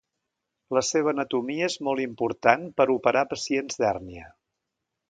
[0.77, 4.31] La seva anatomia és molt important per operar pacients d'hèrnia.